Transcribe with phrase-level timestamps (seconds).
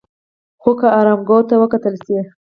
[0.61, 2.17] خو که ارقامو ته وکتل شي،